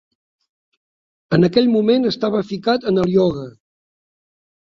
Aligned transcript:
En 1.37 1.47
aquell 1.47 1.69
moment 1.73 2.09
estava 2.11 2.41
ficat 2.53 2.87
en 2.93 2.97
el 3.03 3.13
ioga. 3.17 3.47